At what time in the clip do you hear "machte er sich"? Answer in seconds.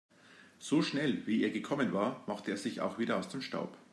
2.25-2.81